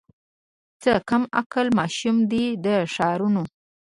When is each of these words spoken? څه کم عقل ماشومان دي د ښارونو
څه 0.81 0.91
کم 1.09 1.23
عقل 1.39 1.67
ماشومان 1.79 2.17
دي 2.31 2.45
د 2.65 2.67
ښارونو 2.93 3.43